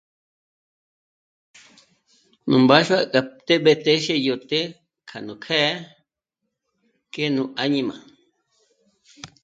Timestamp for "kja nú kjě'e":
5.07-5.71